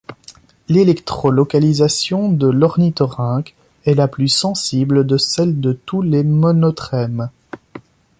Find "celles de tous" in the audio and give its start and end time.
5.19-6.01